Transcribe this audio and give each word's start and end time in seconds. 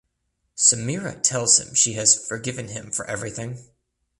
Sameera 0.57 1.21
tells 1.21 1.59
him 1.59 1.75
she 1.75 1.93
has 1.93 2.25
forgiven 2.27 2.69
him 2.69 2.89
for 2.89 3.05
everything. 3.05 3.69